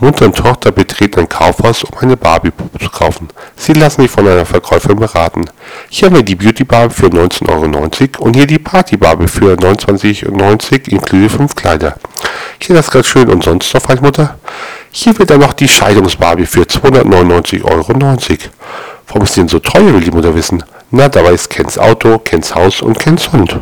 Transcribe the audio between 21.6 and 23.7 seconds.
Auto, Kens Haus und Kens Hund.